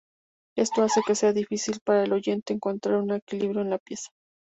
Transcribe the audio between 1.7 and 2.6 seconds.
para el oyente